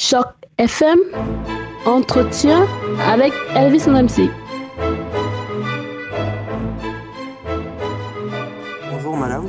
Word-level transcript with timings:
Choc 0.00 0.28
FM, 0.58 0.96
entretien 1.84 2.68
avec 3.04 3.32
Elvis 3.56 3.88
MC. 3.88 4.30
Bonjour 8.92 9.16
madame, 9.16 9.48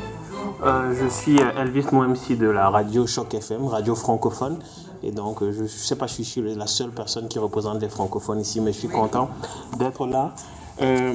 Euh, 0.64 0.96
je 1.00 1.08
suis 1.08 1.38
Elvis 1.56 1.86
MC 1.92 2.36
de 2.36 2.48
la 2.50 2.72
radio 2.72 3.06
Choc 3.06 3.32
FM, 3.36 3.68
radio 3.68 3.94
francophone. 3.94 4.58
Et 5.04 5.12
donc 5.12 5.44
euh, 5.44 5.52
je 5.52 5.62
ne 5.62 5.68
sais 5.68 5.96
pas 5.96 6.08
si 6.08 6.24
je 6.24 6.30
suis 6.30 6.56
la 6.56 6.66
seule 6.66 6.90
personne 6.90 7.28
qui 7.28 7.38
représente 7.38 7.80
les 7.80 7.90
francophones 7.90 8.40
ici, 8.40 8.60
mais 8.60 8.74
je 8.74 8.80
suis 8.80 8.88
content 8.88 9.30
d'être 9.78 10.08
là. 10.08 10.34
Euh, 10.82 11.14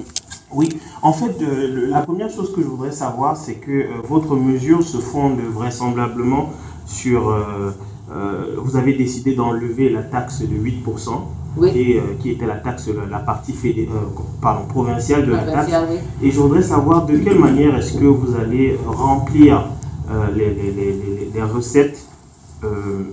oui, 0.52 0.68
en 1.02 1.12
fait, 1.12 1.34
la 1.40 2.02
première 2.02 2.30
chose 2.30 2.54
que 2.54 2.62
je 2.62 2.68
voudrais 2.68 2.92
savoir, 2.92 3.36
c'est 3.36 3.56
que 3.56 4.00
votre 4.06 4.36
mesure 4.36 4.84
se 4.84 4.98
fonde 4.98 5.40
vraisemblablement 5.40 6.50
sur... 6.86 7.34
euh, 8.14 8.56
vous 8.58 8.76
avez 8.76 8.94
décidé 8.94 9.34
d'enlever 9.34 9.90
la 9.90 10.02
taxe 10.02 10.40
de 10.42 10.54
8%, 10.56 11.10
Oui. 11.56 11.70
et, 11.74 11.98
euh, 11.98 12.02
qui 12.20 12.30
était 12.30 12.46
la 12.46 12.56
taxe, 12.56 12.88
la, 12.88 13.06
la 13.06 13.18
partie 13.18 13.52
fédé- 13.52 13.88
euh, 13.90 14.20
pardon, 14.40 14.66
provinciale 14.66 15.26
de 15.26 15.32
la 15.32 15.42
taxe. 15.42 15.72
Oui. 15.90 15.96
Et 16.22 16.30
je 16.30 16.38
voudrais 16.40 16.62
savoir 16.62 17.06
de 17.06 17.16
quelle 17.18 17.38
manière 17.38 17.74
est-ce 17.76 17.94
que 17.98 18.04
vous 18.04 18.34
allez 18.36 18.76
remplir 18.86 19.66
les, 20.36 20.50
les- 20.54 20.72
les- 20.72 21.30
les- 21.34 21.42
recettes 21.42 22.06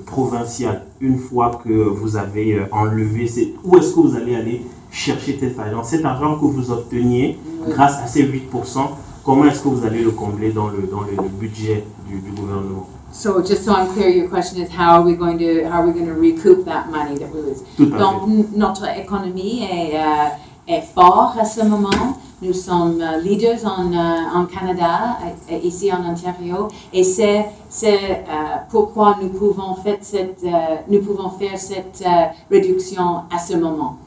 provinciales 0.06 0.84
une 1.02 1.18
fois 1.18 1.59
que 1.64 1.70
vous 1.72 2.16
avez 2.18 2.62
enlevé 2.72 3.28
ces... 3.28 3.54
Où 3.64 3.78
est-ce 3.78 3.94
que 3.94 4.00
vous 4.00 4.16
allez 4.16 4.36
aller 4.36 4.62
chercher 4.92 5.38
cet 5.40 5.59
argent 5.59 5.84
Cet 5.84 6.06
argent 6.06 6.36
que 6.40 6.45
vous 6.45 6.72
obteniez 6.72 7.38
Oui. 7.66 7.73
grâce 7.73 7.98
à 8.04 8.08
ces 8.08 8.23
8%, 8.23 8.80
comment 9.23 9.45
est-ce 9.45 9.61
que 9.61 9.70
vous 9.70 9.85
allez 9.85 10.03
le 10.03 10.11
combler 10.11 10.52
dans 10.52 10.67
le, 10.70 10.88
dans 10.91 11.02
le, 11.02 11.11
le 11.21 11.30
budget 11.30 11.85
du, 12.07 12.20
du 12.20 12.31
gouvernement 12.31 12.88
So 13.13 13.41
just 13.44 13.66
so 13.66 13.73
I'm 13.73 13.88
clear, 13.94 14.07
your 14.09 14.30
question 14.30 14.61
is 14.63 14.70
how 14.71 14.95
are 14.95 15.03
we 15.03 15.16
going 15.16 15.38
to 15.39 15.66
how 15.70 15.81
are 15.81 15.85
we 15.85 15.91
going 15.91 16.05
to 16.07 16.13
recoup 16.13 16.63
that 16.63 16.89
money 16.89 17.17
that 17.20 17.30
we 17.34 17.41
lose? 17.41 17.61
Tout 17.75 17.91
à 17.94 17.99
Donc 17.99 18.23
n- 18.30 18.45
notre 18.55 18.85
économie 18.97 19.63
est, 19.70 19.97
euh, 19.97 20.73
est 20.73 20.81
fort 20.95 21.36
à 21.38 21.44
ce 21.44 21.61
moment. 21.66 22.17
Nous 22.41 22.53
sommes 22.53 23.02
euh, 23.02 23.17
leaders 23.19 23.66
en, 23.66 23.91
euh, 23.91 24.39
en 24.39 24.45
Canada, 24.45 25.17
euh, 25.52 25.58
ici 25.61 25.91
en 25.91 26.09
Ontario, 26.09 26.69
et 26.94 27.03
c'est 27.03 27.45
c'est, 27.69 27.94
euh, 28.28 28.56
pourquoi 28.69 29.17
nous 29.22 29.28
pouvons 29.30 29.75
faire 29.75 29.97
cette 30.00 30.44
euh, 30.45 30.78
nous 30.89 31.02
pouvons 31.02 31.30
faire 31.31 31.59
cette 31.59 32.02
euh, 32.06 32.28
réduction 32.50 33.23
à 33.30 33.38
ce 33.39 33.58
moment. 33.58 33.97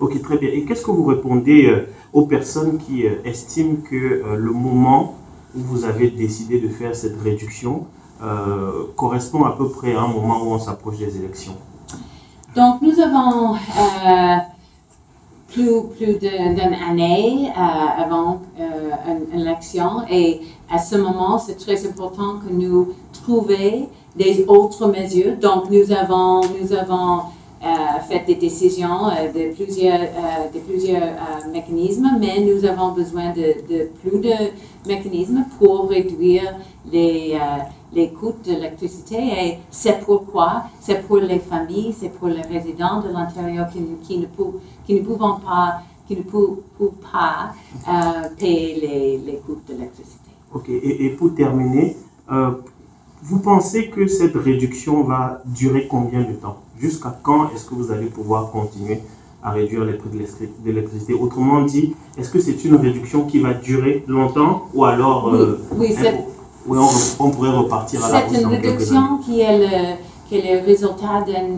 Ok, 0.00 0.20
très 0.22 0.38
bien. 0.38 0.50
Et 0.50 0.64
qu'est-ce 0.64 0.84
que 0.84 0.90
vous 0.90 1.04
répondez 1.04 1.66
euh, 1.66 1.88
aux 2.12 2.26
personnes 2.26 2.78
qui 2.78 3.06
euh, 3.06 3.16
estiment 3.24 3.76
que 3.88 3.96
euh, 3.96 4.36
le 4.36 4.52
moment 4.52 5.16
où 5.56 5.60
vous 5.60 5.84
avez 5.84 6.10
décidé 6.10 6.60
de 6.60 6.68
faire 6.68 6.94
cette 6.94 7.20
réduction 7.20 7.86
correspond 8.96 9.44
à 9.44 9.52
peu 9.52 9.68
près 9.68 9.94
à 9.94 10.00
un 10.00 10.08
moment 10.08 10.42
où 10.42 10.48
on 10.48 10.58
s'approche 10.58 10.98
des 10.98 11.16
élections? 11.18 11.54
Donc, 12.56 12.82
nous 12.82 12.98
avons 12.98 13.54
euh, 13.54 14.36
plus, 15.48 15.82
plus 15.96 16.18
d'une 16.18 16.74
année 16.88 17.50
euh, 17.50 18.02
avant 18.02 18.40
une, 18.58 19.40
élection 19.40 20.02
et 20.10 20.40
à 20.70 20.78
ce 20.78 20.96
moment, 20.96 21.38
c'est 21.38 21.56
très 21.56 21.86
important 21.86 22.38
que 22.44 22.52
nous 22.52 22.94
trouvions 23.12 23.88
des 24.16 24.44
autres 24.48 24.88
mesures. 24.88 25.36
Donc, 25.36 25.70
nous 25.70 25.92
avons, 25.92 26.40
nous 26.60 26.72
avons 26.72 27.20
fait 28.08 28.24
des 28.26 28.36
décisions 28.36 29.08
euh, 29.08 29.32
de 29.32 29.54
plusieurs, 29.54 30.00
euh, 30.00 30.48
de 30.54 30.58
plusieurs 30.60 31.02
euh, 31.02 31.50
mécanismes, 31.52 32.10
mais 32.20 32.40
nous 32.40 32.64
avons 32.64 32.92
besoin 32.92 33.30
de, 33.32 33.48
de 33.68 33.88
plus 34.00 34.18
de 34.20 34.32
mécanismes 34.86 35.44
pour 35.58 35.88
réduire 35.88 36.56
les, 36.90 37.32
euh, 37.34 37.62
les 37.92 38.10
coûts 38.10 38.34
de 38.46 38.52
l'électricité 38.52 39.16
et 39.16 39.58
c'est 39.70 39.98
pourquoi, 40.04 40.64
c'est 40.80 41.06
pour 41.06 41.18
les 41.18 41.38
familles, 41.40 41.94
c'est 41.98 42.10
pour 42.10 42.28
les 42.28 42.42
résidents 42.42 43.00
de 43.00 43.08
l'Ontario 43.08 43.62
qui, 43.72 43.80
qui, 44.06 44.18
ne 44.18 44.26
pou- 44.26 44.60
qui 44.86 44.94
ne 44.94 45.00
pouvons 45.00 45.36
pas, 45.40 45.80
qui 46.06 46.16
ne 46.16 46.22
peuvent 46.22 46.58
pas 47.12 47.52
euh, 47.88 48.28
payer 48.38 48.80
les, 48.80 49.18
les 49.18 49.38
coûts 49.38 49.58
de 49.68 49.74
l'électricité. 49.74 50.30
Ok, 50.54 50.68
et, 50.68 51.06
et 51.06 51.10
pour 51.10 51.34
terminer, 51.34 51.96
euh, 52.30 52.52
vous 53.22 53.38
pensez 53.38 53.88
que 53.88 54.06
cette 54.06 54.36
réduction 54.36 55.02
va 55.04 55.42
durer 55.46 55.86
combien 55.88 56.20
de 56.20 56.32
temps? 56.32 56.58
Jusqu'à 56.78 57.18
quand 57.22 57.50
est-ce 57.54 57.64
que 57.66 57.74
vous 57.74 57.90
allez 57.90 58.06
pouvoir 58.06 58.50
continuer 58.50 59.00
à 59.42 59.50
réduire 59.50 59.84
les 59.84 59.94
prix 59.94 60.10
de 60.10 60.18
l'électri- 60.18 60.48
de 60.64 60.70
l'électricité? 60.70 61.14
Autrement 61.14 61.62
dit, 61.62 61.94
est-ce 62.16 62.30
que 62.30 62.40
c'est 62.40 62.64
une 62.64 62.76
réduction 62.76 63.24
qui 63.24 63.38
va 63.40 63.54
durer 63.54 64.04
longtemps 64.06 64.66
ou 64.74 64.84
alors 64.84 65.28
euh, 65.34 65.60
oui, 65.76 65.94
oui, 66.66 66.78
on, 66.78 67.24
on 67.24 67.30
pourrait 67.30 67.50
repartir 67.50 68.04
à 68.04 68.12
la 68.12 68.28
C'est 68.28 68.40
une 68.42 68.46
réduction 68.48 69.18
qui 69.24 69.40
est 69.40 69.58
le, 69.58 69.96
qui 70.28 70.36
est 70.36 70.60
le 70.60 70.64
résultat 70.66 71.24
d'un 71.26 71.50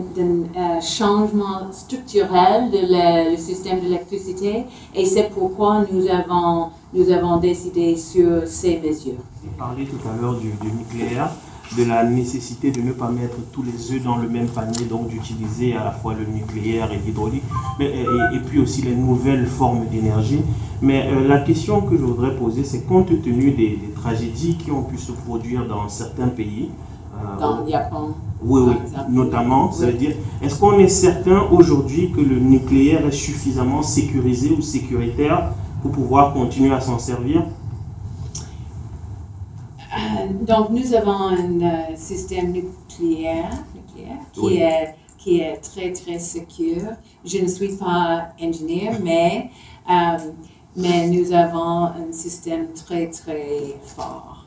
euh, 0.55 0.81
changement 0.81 1.71
structurel 1.71 2.69
le, 2.71 3.31
le 3.31 3.37
système 3.37 3.79
d'électricité 3.81 4.63
et 4.95 5.05
c'est 5.05 5.29
pourquoi 5.29 5.85
nous 5.91 6.07
avons, 6.07 6.69
nous 6.93 7.09
avons 7.11 7.37
décidé 7.37 7.95
sur 7.97 8.47
ces 8.47 8.79
mesures. 8.79 9.21
Vous 9.43 9.49
parlez 9.57 9.85
tout 9.85 9.97
à 10.07 10.19
l'heure 10.19 10.35
du, 10.35 10.49
du 10.51 10.71
nucléaire, 10.71 11.29
de 11.77 11.83
la 11.85 12.03
nécessité 12.03 12.71
de 12.71 12.81
ne 12.81 12.91
pas 12.91 13.09
mettre 13.09 13.37
tous 13.53 13.63
les 13.63 13.91
œufs 13.93 14.03
dans 14.03 14.17
le 14.17 14.27
même 14.27 14.47
panier, 14.47 14.85
donc 14.89 15.07
d'utiliser 15.07 15.75
à 15.75 15.83
la 15.85 15.91
fois 15.91 16.13
le 16.13 16.25
nucléaire 16.25 16.91
et 16.91 16.97
l'hydraulique, 17.05 17.43
mais, 17.79 17.85
et, 17.87 18.35
et 18.35 18.39
puis 18.39 18.59
aussi 18.59 18.81
les 18.81 18.95
nouvelles 18.95 19.45
formes 19.45 19.85
d'énergie. 19.89 20.41
Mais 20.81 21.07
euh, 21.07 21.27
la 21.27 21.39
question 21.39 21.81
que 21.81 21.95
je 21.95 22.03
voudrais 22.03 22.35
poser, 22.35 22.63
c'est 22.63 22.85
compte 22.85 23.07
tenu 23.21 23.51
des, 23.51 23.77
des 23.77 23.91
tragédies 23.95 24.55
qui 24.55 24.71
ont 24.71 24.83
pu 24.83 24.97
se 24.97 25.11
produire 25.11 25.65
dans 25.67 25.87
certains 25.87 26.27
pays, 26.27 26.69
euh, 27.13 27.39
Dans 27.39 27.63
le 27.63 27.69
Japon, 27.69 28.15
oui, 28.43 28.61
oui, 28.67 28.73
notamment, 29.09 29.71
ça 29.71 29.85
veut 29.85 29.91
Oui. 29.93 29.97
dire, 29.99 30.15
est-ce 30.41 30.59
qu'on 30.59 30.77
est 30.79 30.87
certain 30.87 31.43
aujourd'hui 31.51 32.11
que 32.11 32.19
le 32.21 32.39
nucléaire 32.39 33.05
est 33.05 33.11
suffisamment 33.11 33.83
sécurisé 33.83 34.51
ou 34.57 34.61
sécuritaire 34.61 35.51
pour 35.81 35.91
pouvoir 35.91 36.33
continuer 36.33 36.73
à 36.73 36.81
s'en 36.81 36.97
servir? 36.97 37.43
Donc, 40.41 40.69
nous 40.69 40.93
avons 40.93 41.11
un 41.11 41.61
euh, 41.61 41.95
système 41.95 42.51
nucléaire, 42.51 43.51
nucléaire 43.75 44.17
qui, 44.33 44.39
Oui. 44.41 44.57
est, 44.57 44.95
qui 45.17 45.39
est 45.41 45.57
très, 45.57 45.91
très 45.91 46.19
sûr. 46.19 46.81
Je 47.25 47.37
ne 47.39 47.47
suis 47.47 47.75
pas 47.77 48.29
ingénieur, 48.41 48.95
mais, 49.03 49.49
euh, 49.89 50.17
mais 50.75 51.07
nous 51.07 51.31
avons 51.31 51.83
un 51.85 52.11
système 52.11 52.67
très, 52.73 53.07
très 53.09 53.75
fort. 53.85 54.45